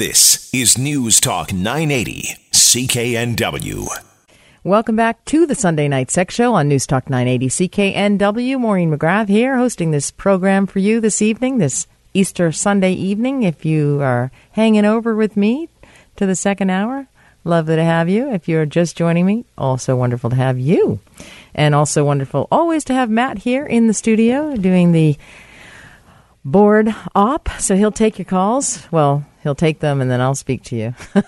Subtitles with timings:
[0.00, 3.86] This is News Talk 980, CKNW.
[4.64, 8.58] Welcome back to the Sunday Night Sex Show on News Talk 980 CKNW.
[8.58, 13.42] Maureen McGrath here, hosting this program for you this evening, this Easter Sunday evening.
[13.42, 15.68] If you are hanging over with me
[16.16, 17.06] to the second hour,
[17.44, 18.32] lovely to have you.
[18.32, 21.00] If you're just joining me, also wonderful to have you.
[21.54, 25.18] And also wonderful always to have Matt here in the studio doing the
[26.42, 27.50] board op.
[27.58, 28.90] So he'll take your calls.
[28.90, 30.94] Well, he'll take them and then I'll speak to you.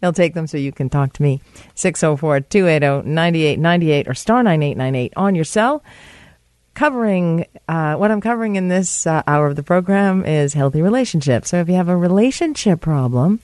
[0.00, 1.40] he'll take them so you can talk to me.
[1.74, 5.82] 604 280 9898 or star 9898 on your cell.
[6.74, 11.50] Covering uh, what I'm covering in this uh, hour of the program is healthy relationships.
[11.50, 13.40] So if you have a relationship problem,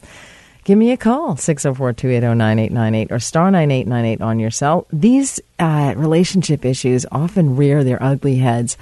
[0.66, 7.06] give me a call 604-280-9898 or star 9898 on your cell these uh, relationship issues
[7.12, 8.76] often rear their ugly heads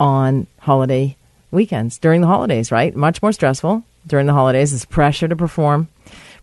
[0.00, 1.16] on holiday
[1.52, 5.88] weekends during the holidays right much more stressful during the holidays is pressure to perform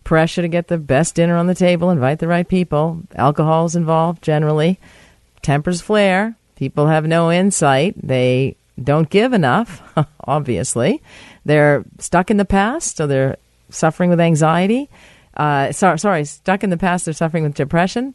[0.04, 3.76] pressure to get the best dinner on the table invite the right people alcohol is
[3.76, 4.78] involved generally
[5.42, 9.82] tempers flare people have no insight they don't give enough
[10.24, 11.02] obviously
[11.44, 13.36] they're stuck in the past so they're
[13.70, 14.88] suffering with anxiety.
[15.36, 18.14] Uh, sorry, sorry, stuck in the past, they're suffering with depression.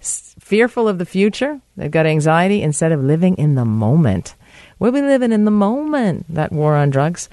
[0.00, 4.34] S- fearful of the future, they've got anxiety instead of living in the moment.
[4.78, 6.26] We'll be living in the moment.
[6.28, 7.28] That war on drugs.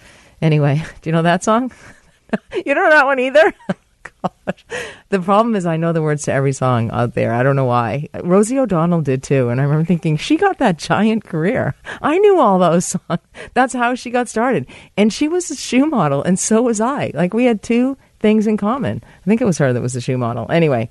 [0.45, 1.71] Anyway, do you know that song?
[2.53, 3.53] you don't know that one either?
[4.21, 4.65] Gosh.
[5.09, 7.33] The problem is, I know the words to every song out there.
[7.33, 8.09] I don't know why.
[8.23, 9.49] Rosie O'Donnell did too.
[9.49, 11.73] And I remember thinking, she got that giant career.
[11.99, 13.21] I knew all those songs.
[13.55, 14.67] That's how she got started.
[14.95, 17.11] And she was a shoe model, and so was I.
[17.15, 19.03] Like, we had two things in common.
[19.03, 20.45] I think it was her that was the shoe model.
[20.51, 20.89] Anyway,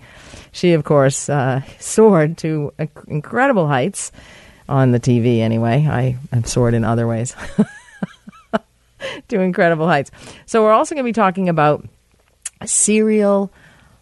[0.50, 2.72] she, of course, uh, soared to
[3.06, 4.10] incredible heights
[4.68, 5.86] on the TV anyway.
[5.86, 7.36] I soared in other ways
[9.28, 10.10] to incredible heights.
[10.46, 11.86] So, we're also going to be talking about
[12.64, 13.52] serial.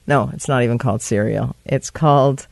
[0.06, 1.56] No, it's not even called serial.
[1.64, 2.46] It's called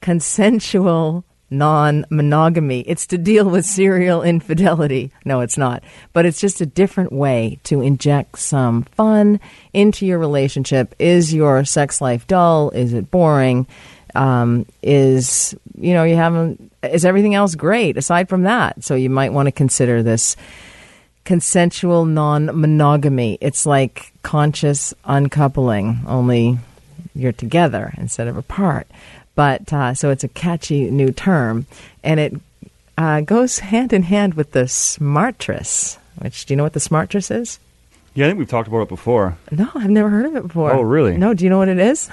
[0.00, 2.80] consensual non monogamy.
[2.80, 5.12] It's to deal with serial infidelity.
[5.24, 5.82] No, it's not.
[6.12, 9.40] But it's just a different way to inject some fun
[9.72, 10.94] into your relationship.
[10.98, 12.70] Is your sex life dull?
[12.70, 13.66] Is it boring?
[14.14, 18.84] Um, is, you know, you haven't, is everything else great aside from that?
[18.84, 20.36] So you might want to consider this
[21.24, 23.38] consensual non monogamy.
[23.40, 26.58] It's like conscious uncoupling, only
[27.14, 28.86] you're together instead of apart.
[29.34, 31.66] But uh, so it's a catchy new term,
[32.02, 32.34] and it
[32.96, 35.98] uh, goes hand in hand with the smartress.
[36.18, 37.58] Which do you know what the smartress is?
[38.14, 39.36] Yeah, I think we've talked about it before.
[39.50, 40.72] No, I've never heard of it before.
[40.72, 41.16] Oh, really?
[41.16, 42.08] No, do you know what it is?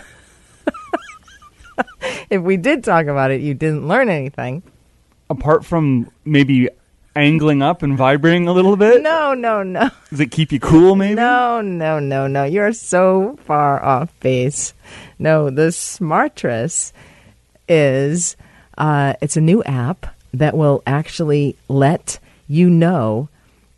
[2.32, 4.64] if we did talk about it, you didn't learn anything.
[5.30, 6.70] Apart from maybe
[7.16, 9.02] angling up and vibrating a little bit?
[9.02, 9.90] No, no, no.
[10.10, 11.16] Does it keep you cool, maybe?
[11.16, 12.44] No, no, no, no.
[12.44, 14.74] You're so far off base.
[15.20, 16.92] No, the Smartress
[17.68, 18.36] is
[18.78, 23.30] uh, it's a new app that will actually let you know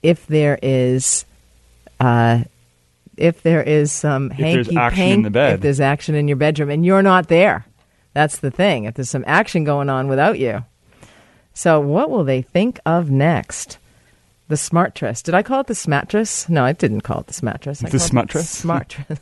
[0.02, 1.26] if there is
[2.00, 2.44] uh,
[3.18, 5.54] if there is some If hanky there's action pank, in the bed.
[5.56, 7.66] if there's action in your bedroom, and you're not there.
[8.14, 8.84] That's the thing.
[8.86, 10.64] If there's some action going on without you.
[11.54, 13.78] So, what will they think of next?
[14.48, 15.22] The smartress.
[15.24, 16.50] Did I call it the smattress?
[16.50, 17.84] No, I didn't call it the smattress.
[17.84, 18.62] I The smartress?
[18.64, 19.20] Smartress.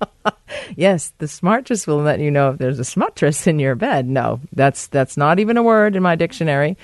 [0.76, 4.06] yes, the smartress will let you know if there's a smartress in your bed.
[4.06, 6.76] No, that's that's not even a word in my dictionary.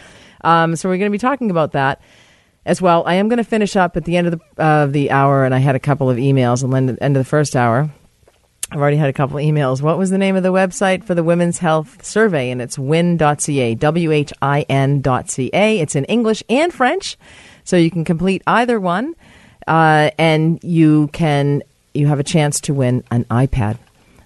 [0.43, 2.01] Um, so we're going to be talking about that
[2.67, 3.05] as well.
[3.07, 5.55] I am going to finish up at the end of the uh, the hour, and
[5.55, 7.91] I had a couple of emails at the end of the first hour.
[8.73, 9.83] I've already had a couple emails.
[9.83, 12.51] What was the name of the website for the Women's Health Survey?
[12.51, 15.79] And it's whin.ca, W H I N.ca.
[15.79, 17.19] It's in English and French,
[17.65, 19.15] so you can complete either one,
[19.69, 21.63] uh, and you can
[21.93, 23.77] you have a chance to win an iPad.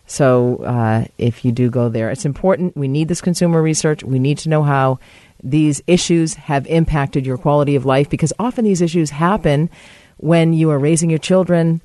[0.06, 2.76] So uh, if you do go there, it's important.
[2.76, 4.04] We need this consumer research.
[4.04, 5.00] We need to know how
[5.42, 9.70] these issues have impacted your quality of life because often these issues happen
[10.18, 11.80] when you are raising your children.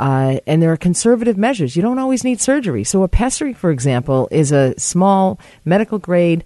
[0.00, 1.76] Uh, and there are conservative measures.
[1.76, 2.84] You don't always need surgery.
[2.84, 6.42] So, a pessary, for example, is a small medical grade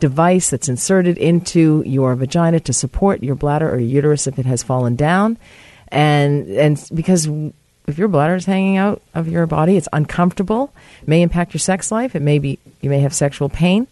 [0.00, 4.46] device that's inserted into your vagina to support your bladder or your uterus if it
[4.46, 5.38] has fallen down.
[5.88, 7.28] And, and because
[7.86, 10.74] if your bladder is hanging out of your body, it's uncomfortable,
[11.06, 12.16] may impact your sex life.
[12.16, 13.86] It may be, you may have sexual pain.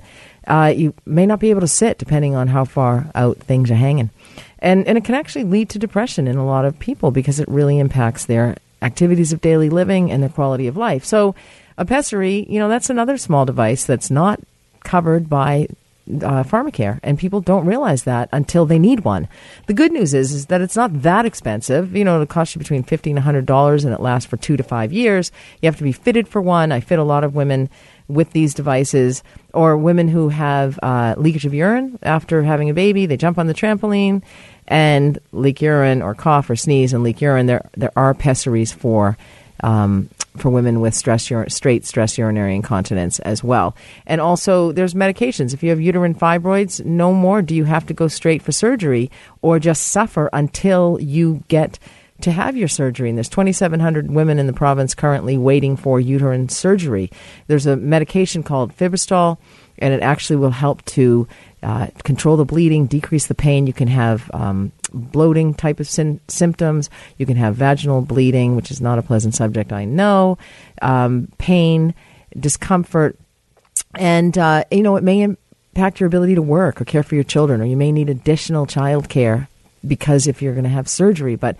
[0.45, 3.77] Uh, you may not be able to sit depending on how far out things are
[3.77, 4.11] hanging.
[4.59, 7.49] And, and it can actually lead to depression in a lot of people because it
[7.49, 11.05] really impacts their activities of daily living and their quality of life.
[11.05, 11.35] So,
[11.77, 14.41] a pessary, you know, that's another small device that's not
[14.85, 15.67] covered by
[16.07, 19.27] uh, pharmacare, and people don't realize that until they need one.
[19.67, 21.97] The good news is is that it's not that expensive.
[21.97, 24.57] You know, it'll cost you between fifty and hundred dollars, and it lasts for two
[24.57, 25.33] to five years.
[25.63, 26.73] You have to be fitted for one.
[26.73, 27.71] I fit a lot of women
[28.07, 29.23] with these devices,
[29.55, 33.07] or women who have uh, leakage of urine after having a baby.
[33.07, 34.23] They jump on the trampoline
[34.69, 37.47] and leak urine, or cough, or sneeze and leak urine.
[37.47, 39.17] There there are pessaries for.
[39.63, 43.77] Um, for women with stress ur- straight stress urinary incontinence as well.
[44.05, 45.55] And also there's medications.
[45.55, 49.13] If you have uterine fibroids, no more do you have to go straight for surgery
[49.43, 51.79] or just suffer until you get
[52.21, 53.09] to have your surgery.
[53.09, 57.11] And there's 2,700 women in the province currently waiting for uterine surgery.
[57.49, 59.39] There's a medication called Fibristal,
[59.79, 61.27] and it actually will help to
[61.63, 63.67] uh, control the bleeding, decrease the pain.
[63.67, 66.91] You can have um, bloating type of symptoms.
[67.19, 70.39] You can have vaginal bleeding, which is not a pleasant subject, I know.
[70.83, 71.95] Um, pain,
[72.39, 73.19] discomfort,
[73.97, 77.25] and uh, you know it may impact your ability to work or care for your
[77.25, 79.49] children, or you may need additional child care
[79.87, 81.37] because if you're going to have surgery.
[81.37, 81.57] But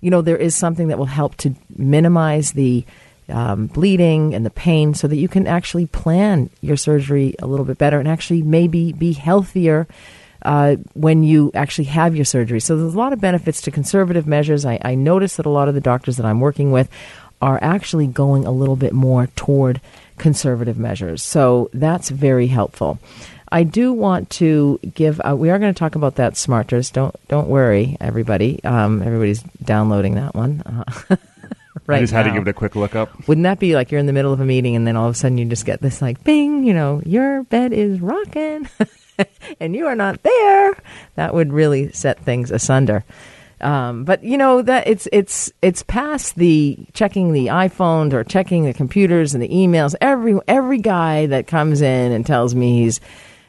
[0.00, 2.84] you know there is something that will help to minimize the
[3.28, 7.64] um, bleeding and the pain so that you can actually plan your surgery a little
[7.64, 9.86] bit better and actually maybe be healthier
[10.42, 12.60] uh, when you actually have your surgery.
[12.60, 14.64] So there's a lot of benefits to conservative measures.
[14.64, 16.88] I, I notice that a lot of the doctors that I'm working with
[17.42, 19.80] are actually going a little bit more toward
[20.18, 21.22] conservative measures.
[21.22, 22.98] So that's very helpful.
[23.50, 25.20] I do want to give.
[25.20, 26.92] Uh, we are going to talk about that smarters.
[26.92, 28.62] Don't don't worry, everybody.
[28.64, 30.62] Um, everybody's downloading that one.
[30.62, 31.16] Uh,
[31.86, 33.28] right I just had to give it a quick look up.
[33.28, 35.14] Wouldn't that be like you're in the middle of a meeting and then all of
[35.14, 38.68] a sudden you just get this like bing, you know, your bed is rocking
[39.60, 40.76] and you are not there?
[41.14, 43.04] That would really set things asunder.
[43.60, 48.64] Um, but you know that it's it's it's past the checking the iPhones or checking
[48.64, 49.94] the computers and the emails.
[50.00, 53.00] Every every guy that comes in and tells me he's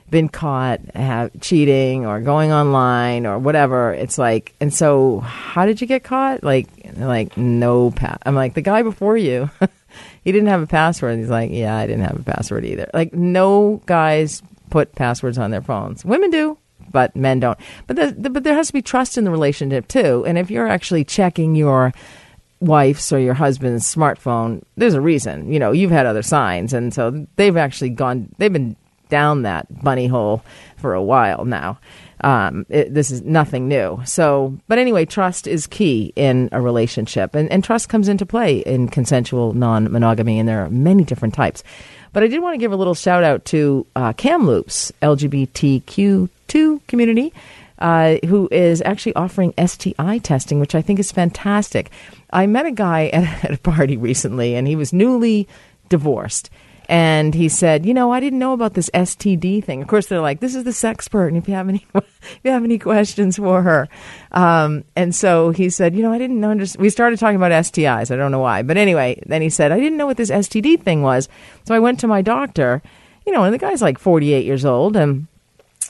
[0.09, 3.93] been caught have, cheating or going online or whatever.
[3.93, 6.43] It's like, and so how did you get caught?
[6.43, 6.67] Like,
[6.97, 8.17] like no pass.
[8.25, 9.49] I'm like the guy before you.
[10.23, 11.13] he didn't have a password.
[11.13, 12.89] And he's like, yeah, I didn't have a password either.
[12.93, 16.05] Like no guys put passwords on their phones.
[16.05, 16.57] Women do.
[16.89, 17.59] But men don't.
[17.85, 20.23] But the, but there has to be trust in the relationship too.
[20.25, 21.91] And if you're actually checking your
[22.61, 25.51] wife's or your husband's smartphone, there's a reason.
[25.51, 28.33] You know, you've had other signs, and so they've actually gone.
[28.37, 28.77] They've been
[29.09, 30.43] down that bunny hole
[30.77, 31.79] for a while now.
[32.21, 34.01] Um, it, this is nothing new.
[34.05, 38.59] So, but anyway, trust is key in a relationship, and, and trust comes into play
[38.59, 41.63] in consensual non monogamy, and there are many different types.
[42.13, 47.33] But I did want to give a little shout out to uh, Kamloops LGBTQ2 community.
[47.79, 51.91] Uh, who is actually offering STI testing, which I think is fantastic.
[52.33, 55.47] I met a guy at, at a party recently, and he was newly
[55.87, 56.49] divorced.
[56.89, 60.21] And he said, "You know, I didn't know about this STD thing." Of course, they're
[60.21, 63.35] like, "This is the sexpert, and if you have any, if you have any questions
[63.37, 63.89] for her,"
[64.31, 68.09] um, and so he said, "You know, I didn't know." We started talking about STIs.
[68.09, 70.81] I don't know why, but anyway, then he said, "I didn't know what this STD
[70.81, 71.27] thing was."
[71.65, 72.81] So I went to my doctor.
[73.25, 75.27] You know, and the guy's like forty-eight years old, and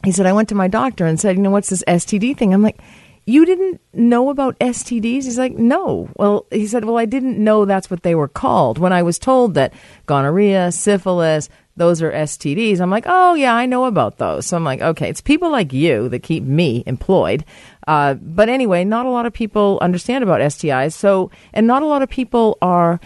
[0.04, 2.54] he said, "I went to my doctor and said, you know, what's this STD thing?"
[2.54, 2.80] I'm like
[3.28, 5.26] you didn't know about STDs?
[5.26, 6.10] He's like, no.
[6.16, 8.78] Well, he said, well, I didn't know that's what they were called.
[8.78, 9.74] When I was told that
[10.06, 14.46] gonorrhea, syphilis, those are STDs, I'm like, oh, yeah, I know about those.
[14.46, 17.44] So I'm like, okay, it's people like you that keep me employed.
[17.86, 20.94] Uh, but anyway, not a lot of people understand about STIs.
[20.94, 22.98] So, and not a lot of people are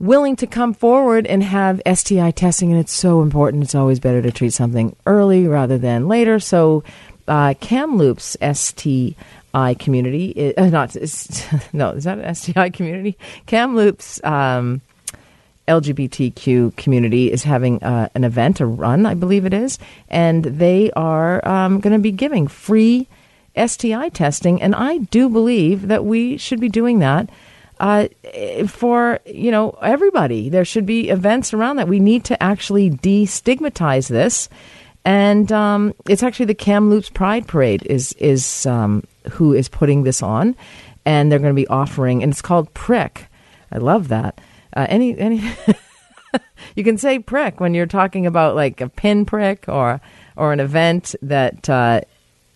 [0.00, 3.62] willing to come forward and have STI testing, and it's so important.
[3.62, 6.40] It's always better to treat something early rather than later.
[6.40, 6.82] So,
[7.28, 10.94] uh, Kamloops STI community, uh, not
[11.72, 13.16] no, is that an STI community?
[13.46, 14.80] Kamloops um,
[15.68, 19.78] LGBTQ community is having uh, an event, a run, I believe it is,
[20.08, 23.08] and they are um, going to be giving free
[23.56, 27.28] STI testing, and I do believe that we should be doing that.
[27.78, 28.08] Uh,
[28.66, 31.88] for you know everybody, there should be events around that.
[31.88, 34.48] We need to actually destigmatize this
[35.06, 40.20] and um, it's actually the Kamloops Pride Parade is is um, who is putting this
[40.20, 40.56] on,
[41.06, 43.28] and they're going to be offering, and it's called Prick.
[43.70, 44.40] I love that.
[44.74, 45.40] Uh, any any,
[46.74, 50.00] you can say prick when you're talking about like a pin prick or
[50.36, 52.00] or an event that uh,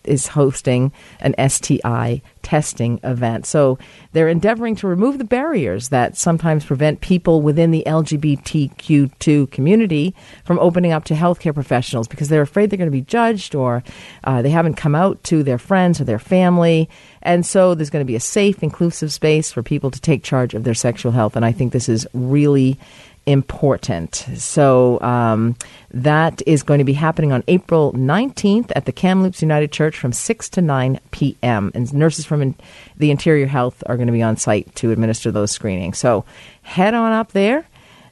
[0.03, 3.45] is hosting an STI testing event.
[3.45, 3.77] So
[4.13, 10.59] they're endeavoring to remove the barriers that sometimes prevent people within the LGBTQ2 community from
[10.59, 13.83] opening up to healthcare professionals because they're afraid they're going to be judged or
[14.23, 16.89] uh, they haven't come out to their friends or their family.
[17.21, 20.53] And so there's going to be a safe, inclusive space for people to take charge
[20.53, 21.35] of their sexual health.
[21.35, 22.79] And I think this is really
[23.25, 24.15] important.
[24.35, 25.55] So um,
[25.91, 30.11] that is going to be happening on April 19th at the Kamloops United Church from
[30.11, 31.71] 6 to 9 p.m.
[31.73, 32.55] And nurses from in,
[32.97, 35.97] the Interior Health are going to be on site to administer those screenings.
[35.97, 36.25] So
[36.63, 37.67] head on up there.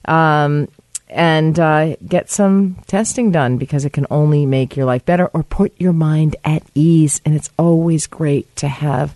[0.06, 0.68] Um,
[1.10, 5.42] and uh, get some testing done because it can only make your life better or
[5.42, 7.20] put your mind at ease.
[7.26, 9.16] And it's always great to have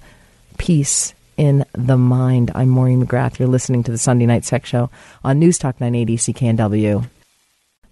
[0.57, 2.51] peace in the mind.
[2.55, 3.39] I'm Maureen McGrath.
[3.39, 4.89] You're listening to the Sunday Night Sex Show
[5.23, 7.07] on News Talk 980 CKNW.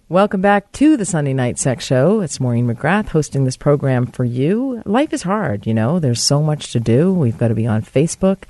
[0.08, 2.20] Welcome back to the Sunday Night Sex Show.
[2.20, 4.82] It's Maureen McGrath hosting this program for you.
[4.84, 7.14] Life is hard, you know, there's so much to do.
[7.14, 8.42] We've got to be on Facebook.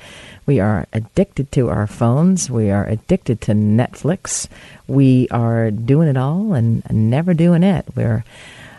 [0.45, 2.51] We are addicted to our phones.
[2.51, 4.49] We are addicted to Netflix.
[4.89, 7.87] We are doing it all and never doing it.
[7.95, 8.25] We're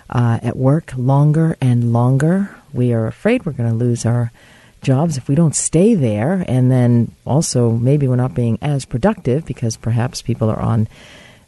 [0.10, 2.54] uh, at work longer and longer.
[2.74, 4.34] We are afraid we're going to lose our
[4.84, 6.46] jobs if we don't stay there.
[6.48, 10.88] And then also, maybe we're not being as productive because perhaps people are on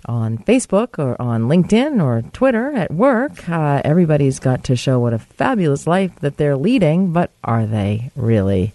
[0.07, 3.49] on Facebook or on LinkedIn or Twitter at work.
[3.49, 8.11] Uh, everybody's got to show what a fabulous life that they're leading, but are they
[8.15, 8.71] really?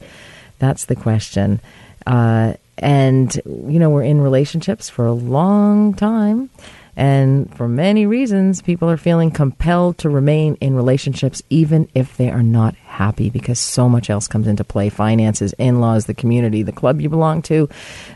[0.59, 1.61] That's the question.
[2.07, 6.51] Uh, and, you know, we're in relationships for a long time.
[6.97, 12.31] And for many reasons, people are feeling compelled to remain in relationships even if they
[12.31, 16.63] are not happy because so much else comes into play finances, in laws, the community,
[16.63, 17.69] the club you belong to,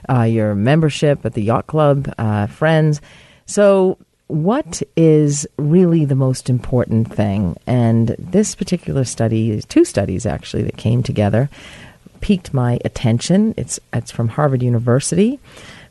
[0.08, 3.00] uh, your membership at the yacht club, uh, friends.
[3.46, 7.56] So, what is really the most important thing?
[7.66, 11.50] And this particular study, two studies actually that came together,
[12.20, 13.54] piqued my attention.
[13.58, 15.38] It's, it's from Harvard University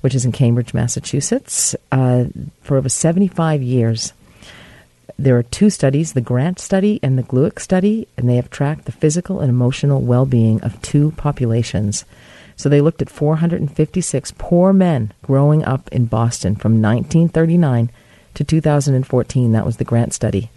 [0.04, 2.26] which is in Cambridge, Massachusetts, uh,
[2.62, 4.12] for over 75 years.
[5.18, 8.84] There are two studies, the Grant study and the Glueck study, and they have tracked
[8.84, 12.04] the physical and emotional well being of two populations.
[12.58, 17.90] So they looked at 456 poor men growing up in Boston from 1939
[18.34, 19.52] to 2014.
[19.54, 20.50] That was the Grant study.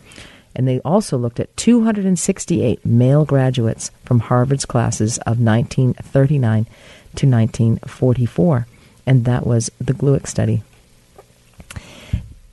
[0.57, 8.67] And they also looked at 268 male graduates from Harvard's classes of 1939 to 1944
[9.07, 10.63] and that was the Glueck study.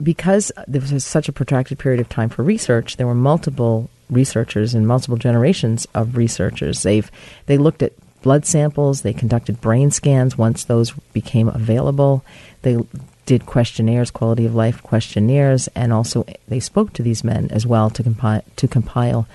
[0.01, 4.73] Because there was such a protracted period of time for research, there were multiple researchers
[4.73, 6.83] and multiple generations of researchers.
[6.83, 7.09] They've
[7.45, 12.23] they looked at blood samples, they conducted brain scans once those became available.
[12.61, 12.77] They
[13.25, 17.89] did questionnaires, quality of life questionnaires, and also they spoke to these men as well
[17.91, 19.27] to compile to compile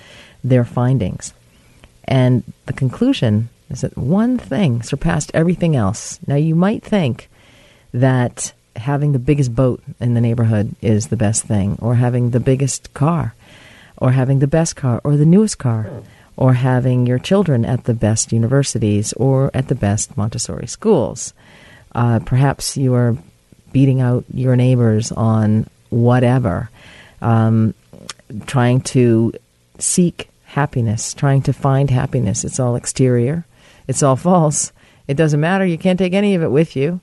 [0.43, 1.33] their findings.
[2.05, 6.19] And the conclusion is that one thing surpassed everything else.
[6.27, 7.29] Now, you might think
[7.93, 12.39] that having the biggest boat in the neighborhood is the best thing, or having the
[12.39, 13.33] biggest car,
[13.97, 15.89] or having the best car, or the newest car,
[16.39, 21.33] or having your children at the best universities or at the best Montessori schools.
[21.93, 23.17] Uh, perhaps you are
[23.73, 26.69] beating out your neighbors on whatever,
[27.21, 27.73] um,
[28.45, 29.33] trying to
[29.79, 32.45] seek happiness, trying to find happiness.
[32.45, 33.45] It's all exterior.
[33.89, 34.71] It's all false.
[35.07, 35.65] It doesn't matter.
[35.65, 37.01] You can't take any of it with you.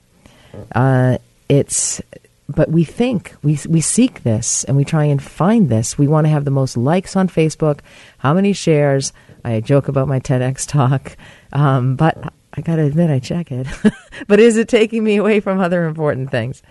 [0.73, 1.17] Uh,
[1.49, 2.01] it's
[2.47, 5.97] but we think we we seek this and we try and find this.
[5.97, 7.81] We want to have the most likes on Facebook.
[8.19, 9.11] How many shares?
[9.43, 11.17] I joke about my TEDx talk,
[11.51, 13.67] um, but I got to admit I check it.
[14.27, 16.63] but is it taking me away from other important things?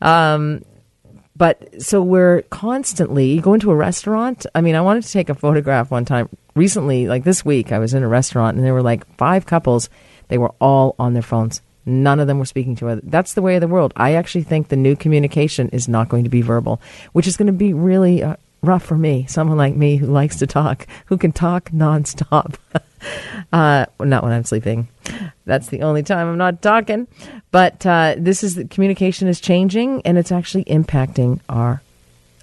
[0.00, 0.64] Um,
[1.36, 4.46] but so we're constantly you go into a restaurant.
[4.54, 7.72] I mean, I wanted to take a photograph one time recently, like this week.
[7.72, 9.88] I was in a restaurant and there were like five couples.
[10.28, 11.62] They were all on their phones.
[11.86, 13.00] None of them were speaking to other.
[13.02, 13.94] That's the way of the world.
[13.96, 16.82] I actually think the new communication is not going to be verbal,
[17.14, 19.24] which is going to be really uh, rough for me.
[19.26, 22.56] Someone like me who likes to talk, who can talk nonstop.
[23.52, 24.88] uh, not when I'm sleeping.
[25.46, 27.08] That's the only time I'm not talking.
[27.50, 31.80] But uh, this is the communication is changing, and it's actually impacting our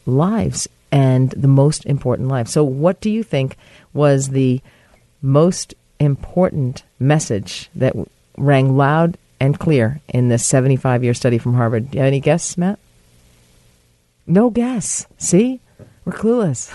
[0.08, 2.48] lives and the most important life.
[2.48, 3.58] So, what do you think
[3.94, 4.62] was the
[5.22, 7.96] most important message that
[8.38, 11.92] rang loud and clear in this 75 year study from Harvard?
[11.92, 12.80] Do you have any guesses, Matt?
[14.26, 15.06] No guess.
[15.18, 15.60] See?
[16.06, 16.72] We're clueless.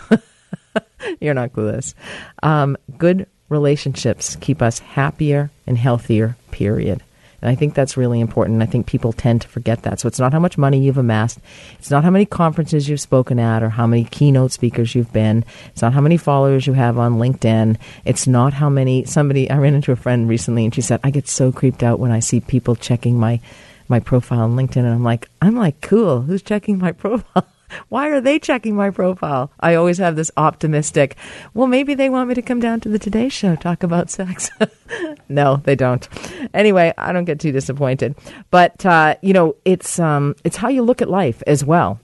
[1.21, 1.95] You're not clueless.
[2.43, 7.03] Um, good relationships keep us happier and healthier, period.
[7.43, 8.63] And I think that's really important.
[8.63, 10.01] I think people tend to forget that.
[10.01, 11.39] So it's not how much money you've amassed.
[11.79, 15.45] It's not how many conferences you've spoken at or how many keynote speakers you've been.
[15.71, 17.79] It's not how many followers you have on LinkedIn.
[18.05, 21.11] It's not how many, somebody, I ran into a friend recently and she said, I
[21.11, 23.41] get so creeped out when I see people checking my,
[23.89, 24.79] my profile on LinkedIn.
[24.79, 26.23] And I'm like, I'm like, cool.
[26.23, 27.47] Who's checking my profile?
[27.89, 29.53] Why are they checking my profile?
[29.61, 31.17] I always have this optimistic,
[31.55, 34.51] well, maybe they want me to come down to the Today Show, talk about sex.
[35.29, 36.09] no, they don't.
[36.55, 38.17] Anyway, I don't get too disappointed.
[38.51, 42.01] But, uh, you know, it's, um, it's how you look at life as well.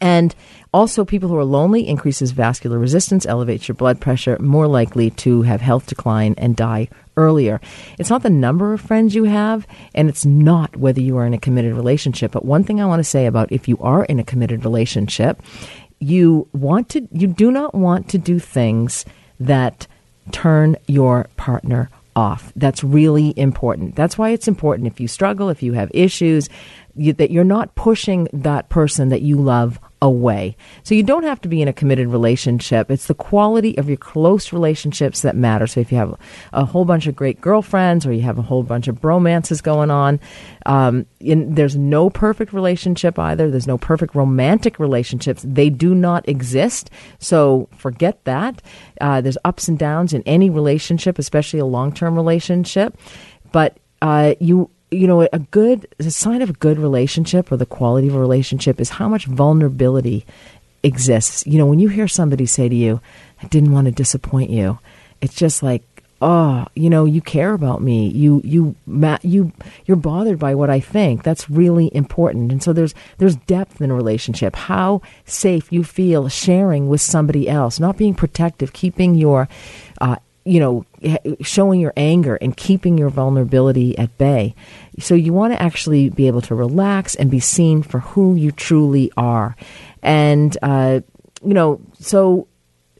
[0.00, 0.34] And
[0.74, 5.42] also, people who are lonely increases vascular resistance, elevates your blood pressure, more likely to
[5.42, 7.60] have health decline and die earlier.
[7.98, 11.34] It's not the number of friends you have, and it's not whether you are in
[11.34, 12.32] a committed relationship.
[12.32, 15.40] But one thing I want to say about if you are in a committed relationship,
[15.98, 19.04] you want to, you do not want to do things
[19.40, 19.86] that
[20.32, 22.52] turn your partner off.
[22.56, 23.94] That's really important.
[23.94, 26.48] That's why it's important if you struggle, if you have issues,
[26.96, 30.56] you, that you're not pushing that person that you love away.
[30.82, 32.90] So you don't have to be in a committed relationship.
[32.90, 35.66] It's the quality of your close relationships that matter.
[35.66, 36.14] So if you have
[36.52, 39.90] a whole bunch of great girlfriends or you have a whole bunch of bromances going
[39.90, 40.20] on,
[40.66, 43.50] um, in, there's no perfect relationship either.
[43.50, 45.42] There's no perfect romantic relationships.
[45.46, 46.90] They do not exist.
[47.18, 48.62] So forget that.
[49.00, 52.98] Uh, there's ups and downs in any relationship, especially a long term relationship.
[53.50, 57.66] But uh, you you know, a good a sign of a good relationship or the
[57.66, 60.24] quality of a relationship is how much vulnerability
[60.82, 61.46] exists.
[61.46, 63.00] You know, when you hear somebody say to you,
[63.42, 64.78] "I didn't want to disappoint you,"
[65.20, 65.82] it's just like,
[66.22, 68.08] "Oh, you know, you care about me.
[68.08, 68.74] You you
[69.22, 69.52] you
[69.84, 72.52] you're bothered by what I think." That's really important.
[72.52, 74.56] And so there's there's depth in a relationship.
[74.56, 79.48] How safe you feel sharing with somebody else, not being protective, keeping your
[80.00, 80.86] uh, you know,
[81.42, 84.54] showing your anger and keeping your vulnerability at bay.
[85.00, 88.52] So you want to actually be able to relax and be seen for who you
[88.52, 89.56] truly are.
[90.02, 91.00] And, uh,
[91.44, 92.46] you know, so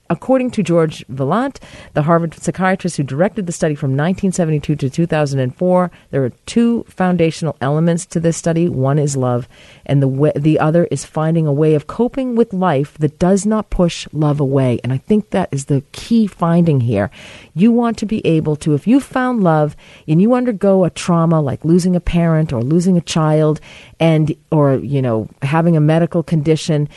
[0.09, 1.59] According to George Vaillant,
[1.95, 7.57] the Harvard psychiatrist who directed the study from 1972 to 2004, there are two foundational
[7.61, 8.69] elements to this study.
[8.69, 9.49] One is love,
[9.85, 13.45] and the way, the other is finding a way of coping with life that does
[13.45, 14.79] not push love away.
[14.85, 17.11] And I think that is the key finding here.
[17.55, 21.41] You want to be able to, if you found love and you undergo a trauma
[21.41, 23.61] like losing a parent or losing a child,
[23.99, 26.89] and or you know having a medical condition,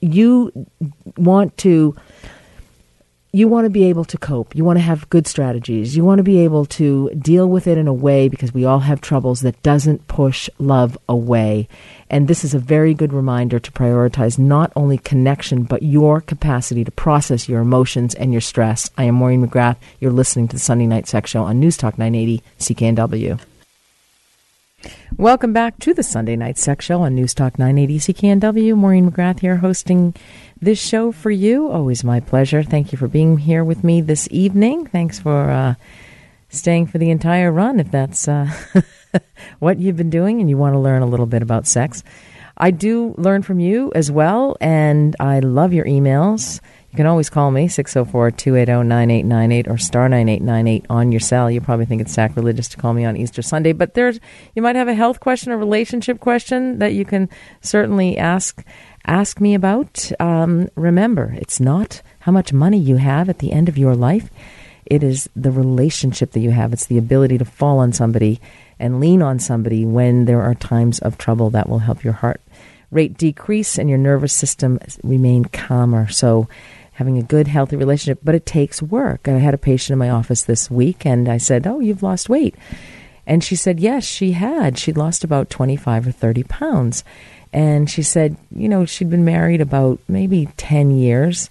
[0.00, 0.52] you
[1.16, 1.96] want to
[3.38, 4.56] you want to be able to cope.
[4.56, 5.96] You want to have good strategies.
[5.96, 8.80] You want to be able to deal with it in a way because we all
[8.80, 11.68] have troubles that doesn't push love away.
[12.10, 16.82] And this is a very good reminder to prioritize not only connection, but your capacity
[16.82, 18.90] to process your emotions and your stress.
[18.98, 19.76] I am Maureen McGrath.
[20.00, 23.38] You're listening to the Sunday Night Sex Show on News Talk 980 CKNW.
[25.18, 28.76] Welcome back to the Sunday Night Sex Show on News Talk 980 CKNW.
[28.76, 30.14] Maureen McGrath here hosting
[30.62, 31.68] this show for you.
[31.68, 32.62] Always my pleasure.
[32.62, 34.86] Thank you for being here with me this evening.
[34.86, 35.74] Thanks for uh,
[36.50, 38.48] staying for the entire run if that's uh,
[39.58, 42.04] what you've been doing and you want to learn a little bit about sex.
[42.56, 46.60] I do learn from you as well, and I love your emails.
[46.90, 51.50] You can always call me, 604 280 9898 or star 9898 on your cell.
[51.50, 54.18] You probably think it's sacrilegious to call me on Easter Sunday, but there's
[54.54, 57.28] you might have a health question or relationship question that you can
[57.60, 58.64] certainly ask
[59.04, 60.10] ask me about.
[60.18, 64.30] Um, remember, it's not how much money you have at the end of your life,
[64.86, 66.72] it is the relationship that you have.
[66.72, 68.40] It's the ability to fall on somebody
[68.78, 72.40] and lean on somebody when there are times of trouble that will help your heart
[72.90, 76.08] rate decrease and your nervous system remain calmer.
[76.08, 76.48] So,
[76.98, 79.28] having a good, healthy relationship, but it takes work.
[79.28, 82.02] And I had a patient in my office this week and I said, Oh, you've
[82.02, 82.56] lost weight.
[83.24, 84.76] And she said, Yes, she had.
[84.76, 87.04] She'd lost about 25 or 30 pounds.
[87.52, 91.50] And she said, you know, she'd been married about maybe 10 years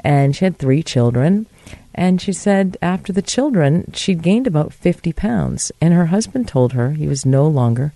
[0.00, 1.46] and she had three children.
[1.94, 5.70] And she said after the children, she'd gained about 50 pounds.
[5.80, 7.92] And her husband told her he was no longer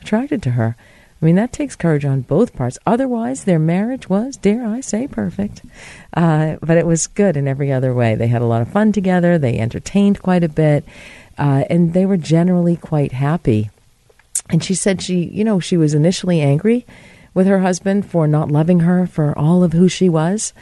[0.00, 0.76] attracted to her.
[1.24, 2.78] I mean, that takes courage on both parts.
[2.84, 5.62] Otherwise, their marriage was, dare I say, perfect.
[6.14, 8.14] Uh, but it was good in every other way.
[8.14, 10.84] They had a lot of fun together, they entertained quite a bit,
[11.38, 13.70] uh, and they were generally quite happy.
[14.50, 16.84] And she said she, you know, she was initially angry
[17.32, 20.52] with her husband for not loving her for all of who she was.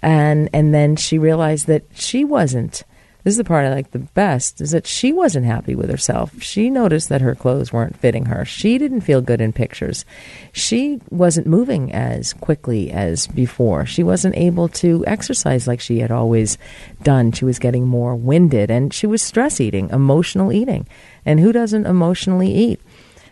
[0.00, 2.84] And and then she realized that she wasn't.
[3.26, 6.40] This is the part I like the best is that she wasn't happy with herself.
[6.40, 8.44] She noticed that her clothes weren't fitting her.
[8.44, 10.04] She didn't feel good in pictures.
[10.52, 13.84] She wasn't moving as quickly as before.
[13.84, 16.56] She wasn't able to exercise like she had always
[17.02, 17.32] done.
[17.32, 20.86] She was getting more winded and she was stress eating, emotional eating.
[21.24, 22.80] And who doesn't emotionally eat?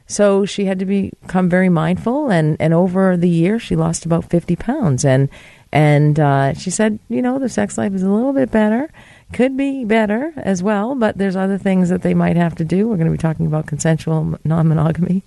[0.09, 4.29] So she had to become very mindful, and, and over the year, she lost about
[4.29, 5.05] 50 pounds.
[5.05, 5.31] And,
[5.73, 8.91] and uh, she said, you know, the sex life is a little bit better,
[9.33, 12.89] could be better as well, but there's other things that they might have to do.
[12.89, 15.23] We're going to be talking about consensual non monogamy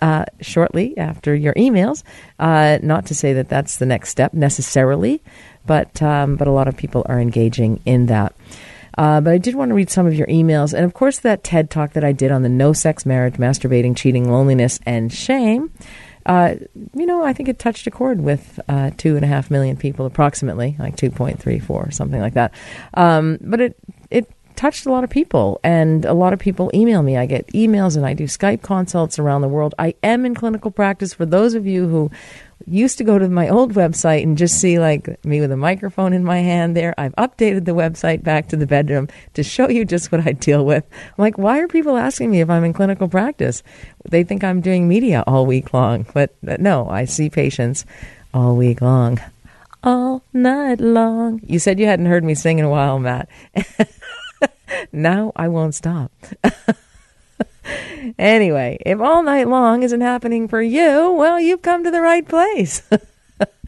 [0.00, 2.02] uh, shortly after your emails.
[2.38, 5.22] Uh, not to say that that's the next step necessarily,
[5.66, 8.34] but um, but a lot of people are engaging in that.
[8.96, 11.42] Uh, but I did want to read some of your emails, and of course that
[11.42, 15.72] TED talk that I did on the no sex marriage, masturbating, cheating, loneliness, and shame.
[16.26, 16.56] Uh,
[16.94, 19.76] you know, I think it touched a chord with uh, two and a half million
[19.76, 22.52] people, approximately, like two point three four, something like that.
[22.94, 23.76] Um, but it
[24.10, 27.16] it touched a lot of people, and a lot of people email me.
[27.16, 29.74] I get emails, and I do Skype consults around the world.
[29.78, 31.12] I am in clinical practice.
[31.12, 32.10] For those of you who
[32.66, 36.12] used to go to my old website and just see like me with a microphone
[36.12, 36.94] in my hand there.
[36.98, 40.64] I've updated the website back to the bedroom to show you just what I deal
[40.64, 40.84] with.
[40.92, 43.62] I'm like, why are people asking me if I'm in clinical practice?
[44.08, 47.84] They think I'm doing media all week long, but uh, no, I see patients
[48.32, 49.20] all week long.
[49.82, 51.40] All night long.
[51.46, 53.28] You said you hadn't heard me sing in a while, Matt.
[54.92, 56.10] now I won't stop.
[58.18, 62.26] anyway, if all night long isn't happening for you, well, you've come to the right
[62.26, 62.82] place.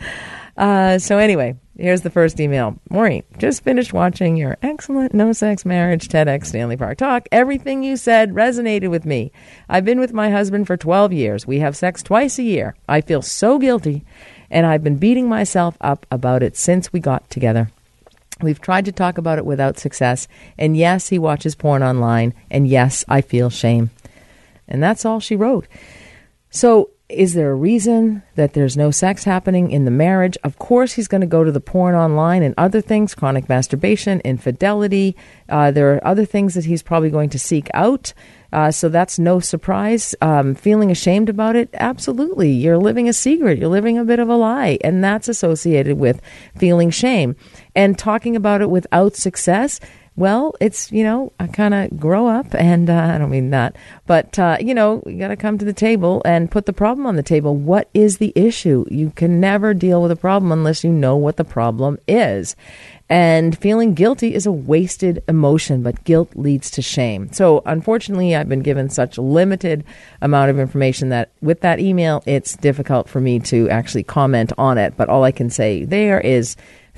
[0.57, 2.79] uh, so, anyway, here's the first email.
[2.91, 7.29] Maureen, just finished watching your excellent No Sex Marriage TEDx Stanley Park talk.
[7.33, 9.33] Everything you said resonated with me.
[9.69, 11.47] I've been with my husband for 12 years.
[11.47, 12.77] We have sex twice a year.
[12.89, 14.05] I feel so guilty,
[14.51, 17.71] and I've been beating myself up about it since we got together.
[18.43, 20.29] We've tried to talk about it without success.
[20.59, 22.35] And yes, he watches porn online.
[22.51, 23.91] And yes, I feel shame.
[24.69, 25.67] And that's all she wrote.
[26.51, 30.37] So, is there a reason that there's no sex happening in the marriage?
[30.43, 34.21] Of course, he's going to go to the porn online and other things chronic masturbation,
[34.25, 35.15] infidelity.
[35.49, 38.13] Uh, there are other things that he's probably going to seek out.
[38.53, 40.17] Uh, so that's no surprise.
[40.21, 41.69] Um, feeling ashamed about it?
[41.75, 42.51] Absolutely.
[42.51, 43.59] You're living a secret.
[43.59, 44.79] You're living a bit of a lie.
[44.83, 46.21] And that's associated with
[46.57, 47.37] feeling shame.
[47.77, 49.79] And talking about it without success?
[50.17, 53.77] Well, it's, you know, I kind of grow up, and uh, I don't mean that,
[54.07, 57.07] but, uh, you know, you got to come to the table and put the problem
[57.07, 57.55] on the table.
[57.55, 58.87] What is the issue?
[58.91, 62.57] You can never deal with a problem unless you know what the problem is.
[63.11, 67.31] And feeling guilty is a wasted emotion, but guilt leads to shame.
[67.33, 69.85] So, unfortunately, I've been given such limited
[70.23, 74.79] amount of information that with that email, it's difficult for me to actually comment on
[74.79, 74.97] it.
[74.97, 76.57] But all I can say there is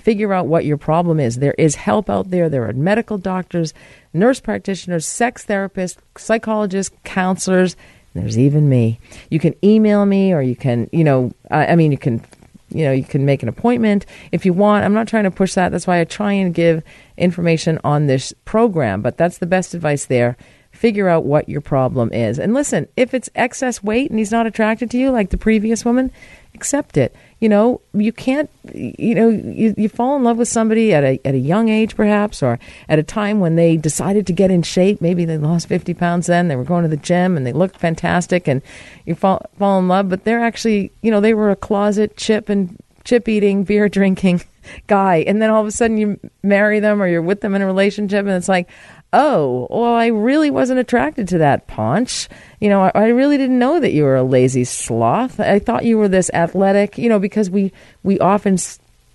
[0.08, 1.36] figure out what your problem is.
[1.36, 2.48] There is help out there.
[2.48, 3.74] There are medical doctors,
[4.14, 7.76] nurse practitioners, sex therapists, psychologists, counselors.
[8.14, 9.00] There's even me.
[9.30, 12.24] You can email me or you can, you know, uh, I mean, you can
[12.70, 14.86] you know, you can make an appointment if you want.
[14.86, 15.72] I'm not trying to push that.
[15.72, 16.82] That's why I try and give
[17.18, 20.38] information on this program, but that's the best advice there.
[20.70, 22.38] Figure out what your problem is.
[22.38, 25.84] And listen, if it's excess weight and he's not attracted to you like the previous
[25.84, 26.10] woman,
[26.58, 27.14] accept it.
[27.38, 31.20] You know, you can't, you know, you, you fall in love with somebody at a,
[31.24, 34.62] at a young age, perhaps, or at a time when they decided to get in
[34.62, 35.00] shape.
[35.00, 37.78] Maybe they lost 50 pounds then, they were going to the gym and they looked
[37.78, 38.60] fantastic, and
[39.06, 42.48] you fall, fall in love, but they're actually, you know, they were a closet chip
[42.48, 44.42] and chip eating, beer drinking
[44.88, 45.18] guy.
[45.26, 47.66] And then all of a sudden you marry them or you're with them in a
[47.66, 48.68] relationship, and it's like,
[49.12, 52.28] oh, well, I really wasn't attracted to that paunch.
[52.60, 55.40] You know, I, I, really didn't know that you were a lazy sloth.
[55.40, 58.58] I thought you were this athletic, you know, because we, we often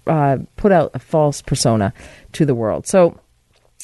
[0.07, 1.93] uh, put out a false persona
[2.33, 2.87] to the world.
[2.87, 3.19] So,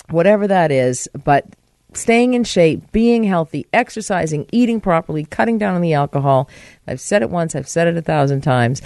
[0.10, 1.46] whatever that is, but
[1.94, 6.50] staying in shape, being healthy, exercising, eating properly, cutting down on the alcohol.
[6.88, 8.82] I've said it once, I've said it a thousand times.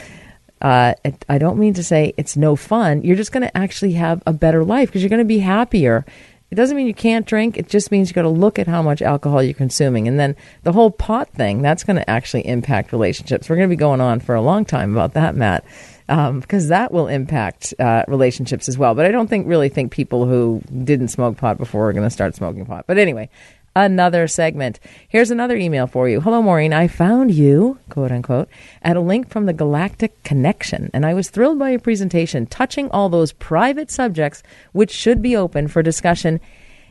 [0.61, 0.93] Uh,
[1.27, 3.01] I don't mean to say it's no fun.
[3.01, 6.05] You're just going to actually have a better life because you're going to be happier
[6.53, 7.57] it doesn't mean you can't drink.
[7.57, 10.07] It just means you got to look at how much alcohol you're consuming.
[10.07, 13.49] And then the whole pot thing, that's going to actually impact relationships.
[13.49, 15.65] We're going to be going on for a long time about that, Matt,
[16.09, 18.93] um, because that will impact uh, relationships as well.
[18.93, 22.11] But I don't think really think people who didn't smoke pot before are going to
[22.11, 22.85] start smoking pot.
[22.85, 23.31] But anyway,
[23.75, 24.79] another segment.
[25.07, 26.21] Here's another email for you.
[26.21, 26.73] Hello, Maureen.
[26.73, 28.49] I found you, quote unquote,
[28.81, 32.89] at a link from the Galactic Connection, and I was thrilled by your presentation, touching
[32.91, 36.39] all those private subjects which should be open for discussion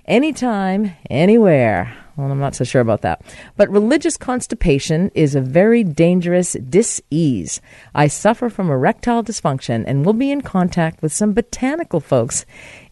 [0.06, 1.96] anytime, anywhere.
[2.16, 3.22] Well, I'm not so sure about that.
[3.56, 7.60] But religious constipation is a very dangerous dis-ease.
[7.94, 12.44] I suffer from erectile dysfunction and will be in contact with some botanical folks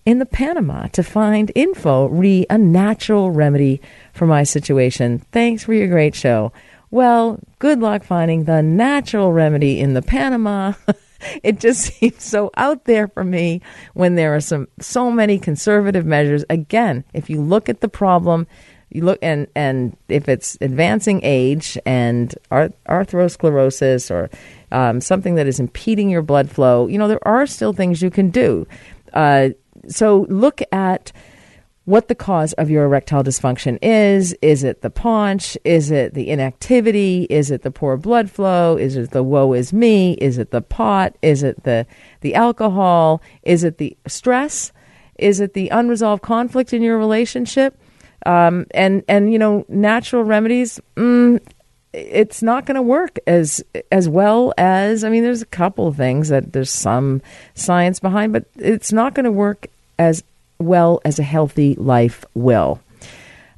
[0.04, 3.80] in the Panama to find info re a natural remedy
[4.12, 5.20] for my situation.
[5.32, 6.52] Thanks for your great show.
[6.90, 10.72] Well, good luck finding the natural remedy in the Panama.
[11.42, 13.60] it just seems so out there for me
[13.94, 16.44] when there are some so many conservative measures.
[16.50, 18.46] Again, if you look at the problem,
[18.90, 24.30] you look and and if it's advancing age and arth- atherosclerosis or
[24.72, 28.10] um, something that is impeding your blood flow, you know there are still things you
[28.10, 28.66] can do.
[29.12, 29.50] Uh,
[29.88, 31.12] so look at
[31.84, 34.32] what the cause of your erectile dysfunction is.
[34.42, 35.58] Is it the paunch?
[35.64, 37.26] Is it the inactivity?
[37.30, 38.76] Is it the poor blood flow?
[38.76, 40.12] Is it the woe is me?
[40.14, 41.16] Is it the pot?
[41.20, 41.86] Is it the,
[42.20, 43.20] the alcohol?
[43.42, 44.72] Is it the stress?
[45.18, 47.76] Is it the unresolved conflict in your relationship?
[48.24, 51.40] Um, and, and, you know, natural remedies, mm,
[51.92, 55.96] it's not going to work as as well as I mean there's a couple of
[55.96, 57.20] things that there's some
[57.55, 59.66] science behind but it's not going to work
[59.98, 60.22] as
[60.59, 62.81] well as a healthy life will.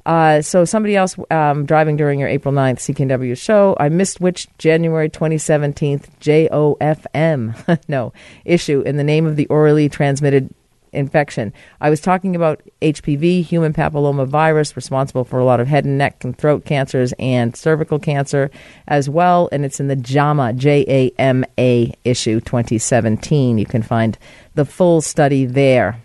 [0.05, 4.47] Uh, so somebody else um, driving during your April 9th CKNW show, I missed which
[4.57, 8.11] January 2017 JOFM, no,
[8.43, 10.53] issue in the name of the orally transmitted
[10.93, 11.53] infection.
[11.81, 15.97] I was talking about HPV, human papilloma virus, responsible for a lot of head and
[15.97, 18.51] neck and throat cancers and cervical cancer
[18.87, 19.49] as well.
[19.51, 23.57] And it's in the JAMA, J A M A issue 2017.
[23.57, 24.17] You can find
[24.55, 25.99] the full study there.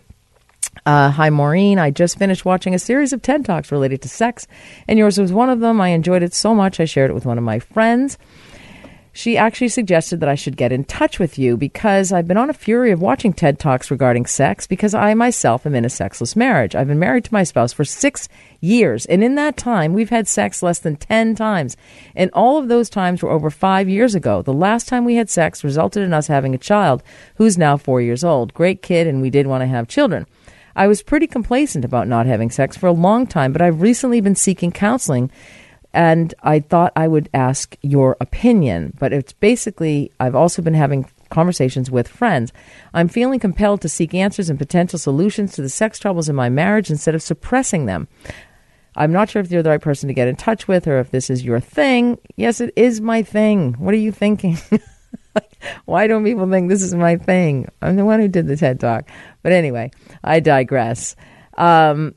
[0.87, 1.79] Uh, hi, Maureen.
[1.79, 4.47] I just finished watching a series of TED Talks related to sex,
[4.87, 5.81] and yours was one of them.
[5.81, 8.17] I enjoyed it so much, I shared it with one of my friends.
[9.19, 12.51] She actually suggested that I should get in touch with you because I've been on
[12.51, 16.37] a fury of watching TED Talks regarding sex because I myself am in a sexless
[16.37, 16.77] marriage.
[16.77, 18.29] I've been married to my spouse for six
[18.61, 21.77] years, and in that time, we've had sex less than 10 times.
[22.15, 24.41] And all of those times were over five years ago.
[24.41, 27.03] The last time we had sex resulted in us having a child
[27.39, 28.55] who's now four years old.
[28.55, 30.29] Great kid, and we did want to have children.
[30.77, 34.21] I was pretty complacent about not having sex for a long time, but I've recently
[34.21, 35.33] been seeking counseling
[35.93, 38.95] and I thought I would ask your opinion.
[38.99, 42.53] But it's basically, I've also been having conversations with friends.
[42.95, 46.49] I'm feeling compelled to seek answers and potential solutions to the sex troubles in my
[46.49, 48.09] marriage instead of suppressing them.
[48.97, 51.11] I'm not sure if you're the right person to get in touch with or if
[51.11, 52.19] this is your thing.
[52.37, 53.75] Yes, it is my thing.
[53.75, 54.59] What are you thinking?
[55.85, 57.69] Why don't people think this is my thing?
[57.81, 59.09] I'm the one who did the TED Talk.
[59.43, 59.93] But anyway,
[60.25, 61.15] I digress.
[61.57, 62.15] Um,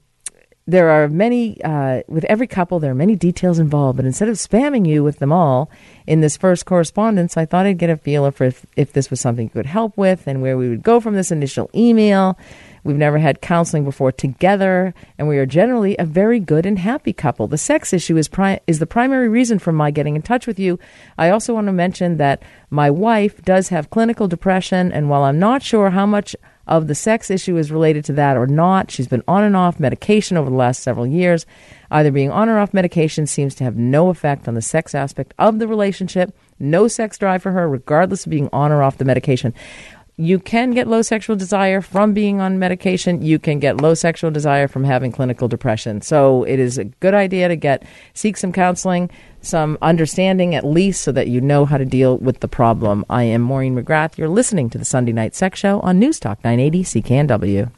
[0.67, 4.35] there are many, uh, with every couple, there are many details involved, but instead of
[4.35, 5.69] spamming you with them all
[6.05, 9.19] in this first correspondence, I thought I'd get a feel for if, if this was
[9.19, 12.37] something you could help with and where we would go from this initial email.
[12.83, 17.13] We've never had counseling before together, and we are generally a very good and happy
[17.13, 17.47] couple.
[17.47, 20.57] The sex issue is pri- is the primary reason for my getting in touch with
[20.57, 20.79] you.
[21.15, 25.37] I also want to mention that my wife does have clinical depression, and while I'm
[25.37, 26.35] not sure how much
[26.67, 29.79] of the sex issue is related to that or not, she's been on and off
[29.79, 31.45] medication over the last several years.
[31.89, 35.33] Either being on or off medication seems to have no effect on the sex aspect
[35.37, 36.35] of the relationship.
[36.59, 39.53] No sex drive for her, regardless of being on or off the medication
[40.21, 43.23] you can get low sexual desire from being on medication.
[43.23, 46.01] You can get low sexual desire from having clinical depression.
[46.01, 49.09] So it is a good idea to get seek some counseling,
[49.41, 53.05] some understanding at least, so that you know how to deal with the problem.
[53.09, 54.17] I am Maureen McGrath.
[54.17, 57.71] You're listening to the Sunday Night Sex Show on News Talk 980 CKNW.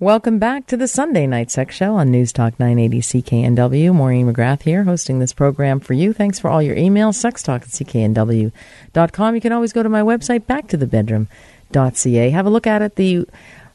[0.00, 3.94] Welcome back to the Sunday Night Sex Show on News Talk 980 CKNW.
[3.94, 6.14] Maureen McGrath here, hosting this program for you.
[6.14, 9.34] Thanks for all your emails, sextalk at cknw.com.
[9.34, 12.30] You can always go to my website, backtothebedroom.ca.
[12.30, 12.96] Have a look at it.
[12.96, 13.26] The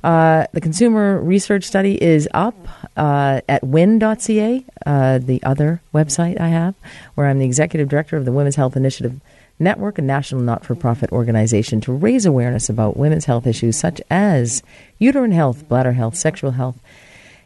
[0.04, 2.56] uh, the consumer research study is up
[2.98, 6.74] uh, at whin.ca, uh, the other website I have,
[7.14, 9.22] where I'm the executive director of the Women's Health Initiative
[9.58, 14.02] Network, a national not for profit organization to raise awareness about women's health issues such
[14.10, 14.62] as
[15.00, 16.78] uterine health, bladder health, sexual health,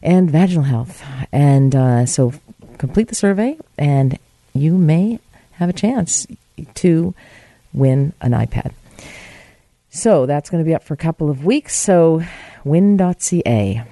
[0.01, 1.03] and vaginal health.
[1.31, 2.33] And uh, so
[2.77, 4.17] complete the survey, and
[4.53, 5.19] you may
[5.53, 6.25] have a chance
[6.75, 7.13] to
[7.73, 8.73] win an iPad.
[9.91, 11.75] So that's going to be up for a couple of weeks.
[11.75, 12.23] So
[12.63, 13.83] whin.ca.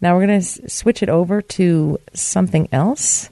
[0.00, 3.30] Now we're going to switch it over to something else.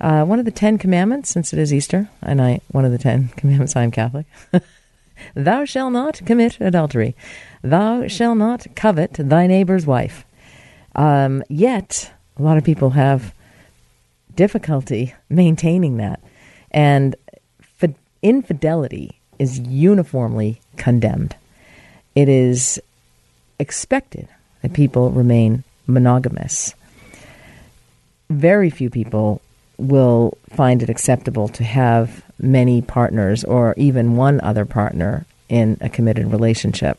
[0.00, 2.98] Uh, one of the Ten Commandments, since it is Easter, and I one of the
[2.98, 4.26] Ten Commandments, I am Catholic.
[5.34, 7.16] Thou shalt not commit adultery.
[7.62, 10.24] Thou shalt not covet thy neighbor's wife.
[10.94, 13.34] Um, yet, a lot of people have
[14.34, 16.20] difficulty maintaining that,
[16.70, 17.16] and
[18.22, 21.36] infidelity is uniformly condemned.
[22.14, 22.80] It is
[23.58, 24.28] expected
[24.62, 26.74] that people remain monogamous.
[28.28, 29.40] Very few people
[29.78, 35.88] will find it acceptable to have many partners or even one other partner in a
[35.88, 36.98] committed relationship,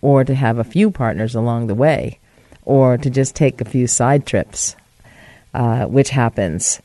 [0.00, 2.18] or to have a few partners along the way,
[2.64, 4.76] or to just take a few side trips,
[5.54, 6.80] uh, which happens.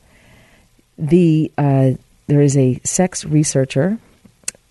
[0.98, 1.92] The uh,
[2.26, 3.98] there is a sex researcher,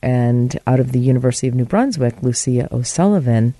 [0.01, 3.53] and out of the University of New Brunswick, Lucia O'Sullivan.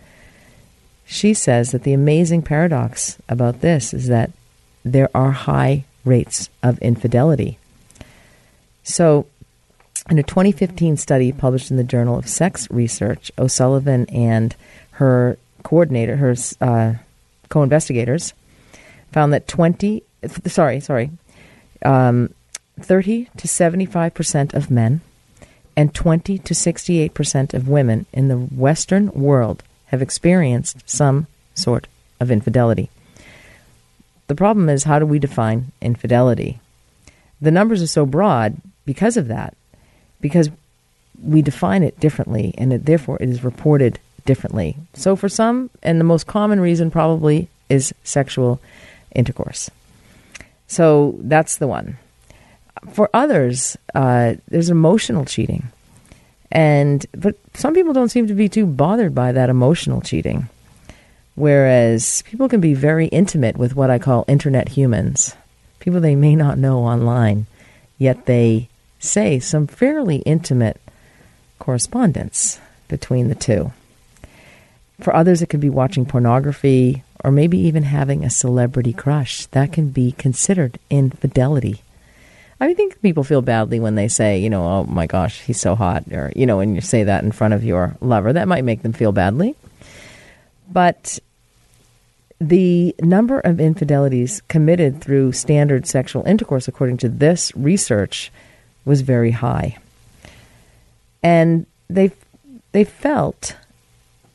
[1.05, 4.31] She says that the amazing paradox about this is that
[4.83, 7.57] there are high rates of infidelity.
[8.83, 9.25] So,
[10.09, 14.53] In a 2015 study published in the Journal of Sex Research, O'Sullivan and
[14.91, 16.95] her coordinator, her uh,
[17.47, 18.33] co-investigators,
[19.13, 20.03] found that 20,
[20.47, 21.09] sorry, sorry,
[21.85, 22.33] um,
[22.79, 25.01] 30 to 75 percent of men
[25.77, 31.87] and 20 to 68 percent of women in the Western world have experienced some sort
[32.19, 32.89] of infidelity.
[34.33, 36.59] The problem is, how do we define infidelity?
[37.39, 39.55] The numbers are so broad because of that,
[40.21, 40.49] because
[41.23, 44.75] we define it differently, and it, therefore it is reported differently.
[44.95, 48.59] So, for some, and the most common reason probably is sexual
[49.13, 49.69] intercourse.
[50.65, 51.99] So, that's the one.
[52.91, 55.67] For others, uh, there's emotional cheating.
[56.51, 60.49] And but some people don't seem to be too bothered by that emotional cheating.
[61.35, 65.35] Whereas people can be very intimate with what I call internet humans,
[65.79, 67.47] people they may not know online,
[67.97, 68.69] yet they
[68.99, 70.79] say some fairly intimate
[71.59, 73.71] correspondence between the two.
[75.01, 79.47] For others, it could be watching pornography or maybe even having a celebrity crush.
[79.47, 81.81] That can be considered infidelity.
[82.59, 85.75] I think people feel badly when they say, you know, oh my gosh, he's so
[85.75, 88.31] hot, or, you know, when you say that in front of your lover.
[88.31, 89.55] That might make them feel badly.
[90.71, 91.19] But
[92.39, 98.31] the number of infidelities committed through standard sexual intercourse, according to this research,
[98.85, 99.77] was very high.
[101.21, 102.11] And they,
[102.73, 103.55] they felt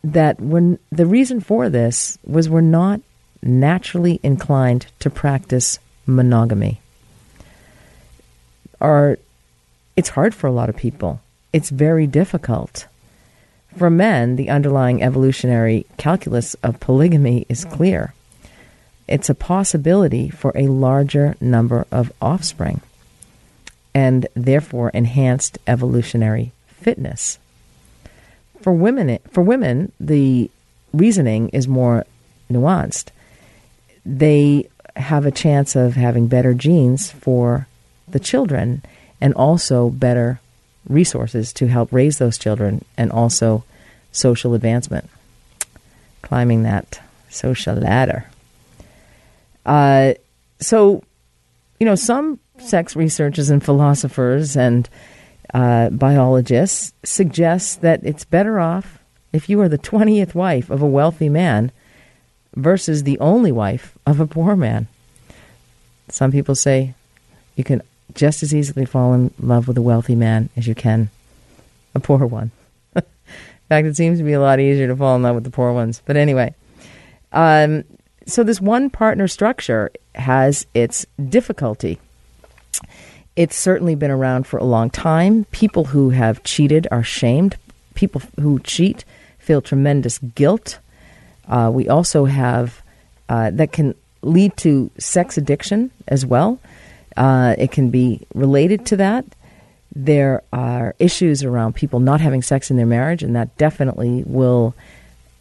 [0.03, 3.01] that when the reason for this was we're not
[3.43, 6.81] naturally inclined to practice monogamy.
[8.81, 9.19] Or
[9.97, 11.21] it's hard for a lot of people.
[11.53, 12.87] It's very difficult.
[13.79, 18.13] For men, the underlying evolutionary calculus of polygamy is clear.
[19.07, 22.81] It's a possibility for a larger number of offspring
[23.95, 27.39] and therefore enhanced evolutionary fitness.
[28.63, 30.51] For women, for women, the
[30.93, 32.05] reasoning is more
[32.51, 33.11] nuanced.
[34.05, 37.69] They have a chance of having better genes for
[38.09, 38.83] the children
[39.21, 40.41] and also better
[40.89, 43.65] resources to help raise those children and also
[44.13, 45.09] social advancement.
[46.23, 48.27] Climbing that social ladder.
[49.65, 50.15] Uh,
[50.61, 51.03] so,
[51.79, 54.89] you know, some sex researchers and philosophers and
[55.55, 58.99] uh, biologists suggest that it's better off
[59.33, 61.71] if you are the 20th wife of a wealthy man
[62.55, 64.89] versus the only wife of a poor man.
[66.09, 66.95] Some people say
[67.57, 67.83] you can
[68.15, 71.11] just as easily fall in love with a wealthy man as you can
[71.95, 72.51] a poor one.
[72.97, 73.03] in
[73.69, 75.73] fact, it seems to be a lot easier to fall in love with the poor
[75.73, 76.03] ones.
[76.07, 76.55] But anyway,
[77.33, 77.85] um,
[78.27, 81.99] so this one partner structure has its difficulty.
[83.37, 85.45] It's certainly been around for a long time.
[85.53, 87.57] People who have cheated are shamed.
[87.95, 89.05] People who cheat
[89.39, 90.79] feel tremendous guilt.
[91.49, 92.83] Uh, we also have
[93.29, 96.59] uh, that can lead to sex addiction as well.
[97.19, 99.25] Uh, it can be related to that.
[99.95, 104.73] There are issues around people not having sex in their marriage, and that definitely will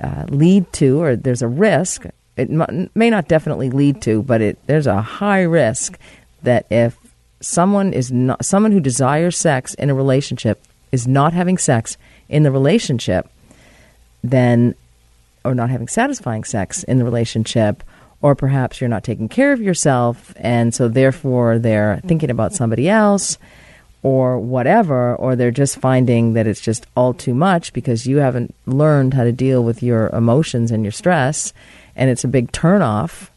[0.02, 2.06] uh, lead to, or there's a risk.
[2.36, 6.00] It m- may not definitely lead to, but it, there's a high risk
[6.42, 6.98] that if
[7.42, 10.60] someone is not someone who desires sex in a relationship
[10.92, 11.96] is not having sex
[12.28, 13.30] in the relationship,
[14.24, 14.74] then
[15.46, 17.84] or not having satisfying sex in the relationship,
[18.22, 22.90] or perhaps you're not taking care of yourself, and so therefore they're thinking about somebody
[22.90, 23.38] else
[24.04, 28.54] or whatever, or they're just finding that it's just all too much because you haven't
[28.66, 31.54] learned how to deal with your emotions and your stress,
[31.96, 33.30] and it's a big turnoff,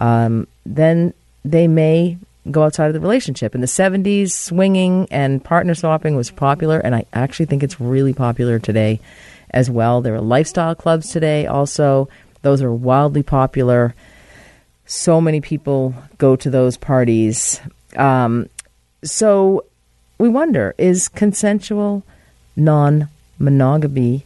[0.00, 1.12] um, then
[1.44, 2.18] they may
[2.50, 3.54] go outside of the relationship.
[3.54, 8.14] In the 70s, swinging and partner swapping was popular, and I actually think it's really
[8.14, 9.00] popular today
[9.50, 10.00] as well.
[10.00, 12.08] There are lifestyle clubs today also.
[12.42, 13.94] Those are wildly popular
[14.88, 17.60] so many people go to those parties.
[17.94, 18.48] Um,
[19.04, 19.66] so
[20.16, 22.02] we wonder is consensual
[22.56, 24.24] non monogamy,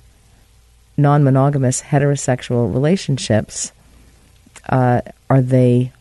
[0.97, 3.73] non monogamous heterosexual relationships,
[4.69, 5.93] uh, are they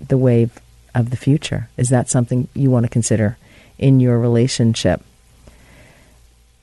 [0.00, 0.58] the wave
[0.94, 1.68] of the future?
[1.76, 3.36] Is that something you want to consider
[3.78, 5.02] in your relationship?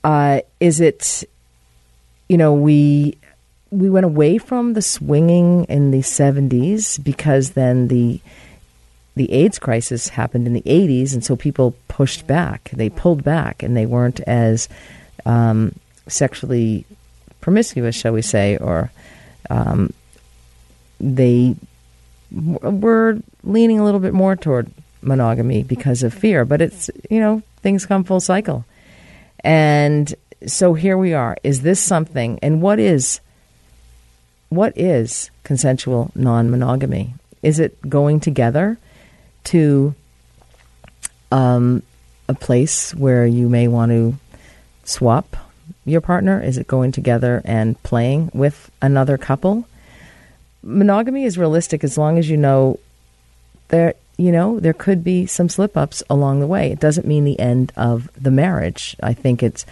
[0.02, 1.22] Uh, is it,
[2.28, 3.16] you know, we
[3.74, 8.20] we went away from the swinging in the 70s because then the
[9.16, 12.70] the AIDS crisis happened in the 80s, and so people pushed back.
[12.72, 14.68] They pulled back, and they weren't as
[15.24, 15.72] um,
[16.08, 16.84] sexually
[17.40, 18.90] promiscuous, shall we say, or
[19.50, 19.92] um,
[20.98, 21.54] they
[22.32, 24.68] were leaning a little bit more toward
[25.00, 26.44] monogamy because of fear.
[26.44, 28.64] But it's, you know, things come full cycle.
[29.44, 30.12] And
[30.44, 31.36] so here we are.
[31.44, 32.40] Is this something?
[32.42, 33.20] And what is
[34.56, 37.14] what is consensual non-monogamy?
[37.42, 38.78] Is it going together
[39.44, 39.94] to
[41.30, 41.82] um,
[42.28, 44.16] a place where you may want to
[44.84, 45.36] swap
[45.84, 46.42] your partner?
[46.42, 49.66] Is it going together and playing with another couple?
[50.62, 52.78] Monogamy is realistic as long as you know
[53.68, 56.70] there you know there could be some slip ups along the way.
[56.70, 58.96] It doesn't mean the end of the marriage.
[59.02, 59.66] I think it's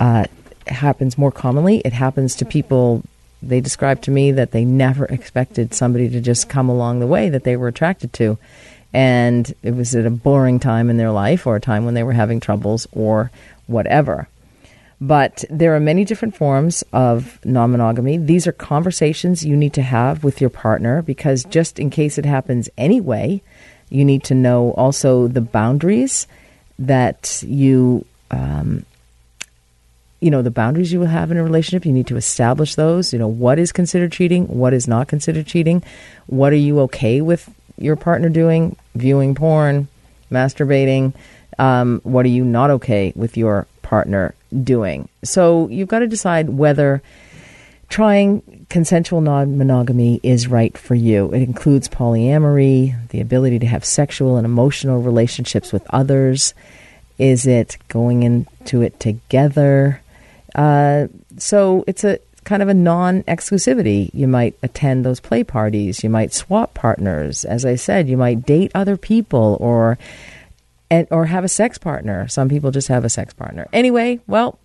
[0.00, 0.24] uh,
[0.66, 1.78] happens more commonly.
[1.84, 3.02] It happens to people.
[3.48, 7.28] They describe to me that they never expected somebody to just come along the way
[7.28, 8.38] that they were attracted to,
[8.92, 12.02] and it was at a boring time in their life or a time when they
[12.02, 13.30] were having troubles or
[13.66, 14.28] whatever.
[15.00, 18.16] But there are many different forms of non monogamy.
[18.16, 22.24] These are conversations you need to have with your partner because just in case it
[22.24, 23.42] happens anyway,
[23.90, 26.26] you need to know also the boundaries
[26.78, 28.04] that you.
[28.30, 28.84] Um,
[30.20, 33.12] you know the boundaries you will have in a relationship you need to establish those
[33.12, 35.82] you know what is considered cheating what is not considered cheating
[36.26, 39.88] what are you okay with your partner doing viewing porn
[40.30, 41.12] masturbating
[41.58, 45.08] um, what are you not okay with your partner doing.
[45.22, 47.02] So you've got to decide whether
[47.88, 51.32] trying consensual non monogamy is right for you.
[51.32, 56.52] It includes polyamory, the ability to have sexual and emotional relationships with others.
[57.16, 60.02] Is it going into it together?
[60.56, 64.10] Uh, so it's a kind of a non exclusivity.
[64.14, 67.44] You might attend those play parties, you might swap partners.
[67.44, 69.98] As I said, you might date other people or
[70.90, 72.26] and or have a sex partner.
[72.28, 73.68] Some people just have a sex partner.
[73.72, 74.58] Anyway, well,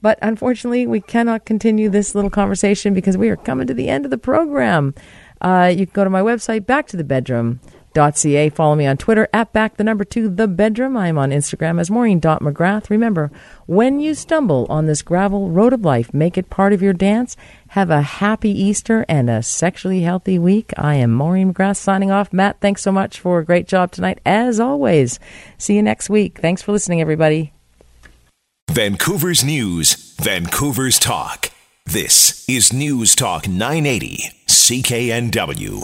[0.00, 4.04] but unfortunately, we cannot continue this little conversation because we are coming to the end
[4.04, 4.94] of the program.
[5.40, 7.58] Uh, you can go to my website, back to the bedroom
[7.94, 8.50] Ca.
[8.50, 10.96] Follow me on Twitter at back the number two the bedroom.
[10.96, 12.90] I am on Instagram as Maureen McGrath.
[12.90, 13.30] Remember,
[13.66, 17.36] when you stumble on this gravel road of life, make it part of your dance.
[17.68, 20.72] Have a happy Easter and a sexually healthy week.
[20.76, 22.32] I am Maureen McGrath signing off.
[22.32, 25.18] Matt, thanks so much for a great job tonight, as always.
[25.58, 26.38] See you next week.
[26.40, 27.52] Thanks for listening, everybody.
[28.70, 31.50] Vancouver's News, Vancouver's Talk.
[31.84, 35.82] This is News Talk 980, CKNW.